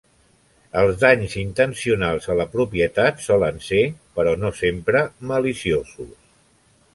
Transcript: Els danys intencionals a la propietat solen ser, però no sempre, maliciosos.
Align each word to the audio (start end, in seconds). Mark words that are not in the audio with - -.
Els 0.83 0.95
danys 1.01 1.35
intencionals 1.41 2.25
a 2.35 2.37
la 2.39 2.47
propietat 2.55 3.21
solen 3.27 3.61
ser, 3.67 3.83
però 4.17 4.35
no 4.45 4.53
sempre, 4.63 5.05
maliciosos. 5.35 6.19